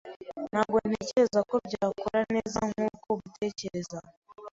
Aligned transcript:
Ntabwo 0.51 0.77
ntekereza 0.89 1.39
ko 1.49 1.55
byakora 1.67 2.21
neza 2.33 2.59
nkuko 2.71 3.07
ubitekereza. 3.15 3.97